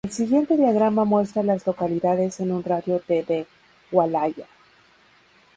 [0.03, 3.45] El siguiente diagrama muestra a las localidades en un radio de de
[3.91, 4.47] Walhalla.